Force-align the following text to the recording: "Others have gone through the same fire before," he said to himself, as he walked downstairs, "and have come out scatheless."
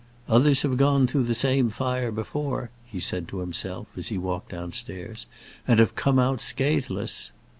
"Others 0.27 0.63
have 0.63 0.77
gone 0.77 1.05
through 1.05 1.25
the 1.25 1.35
same 1.35 1.69
fire 1.69 2.11
before," 2.11 2.71
he 2.87 2.99
said 2.99 3.27
to 3.27 3.37
himself, 3.37 3.85
as 3.95 4.07
he 4.07 4.17
walked 4.17 4.49
downstairs, 4.49 5.27
"and 5.67 5.77
have 5.79 5.93
come 5.93 6.17
out 6.17 6.41
scatheless." 6.41 7.31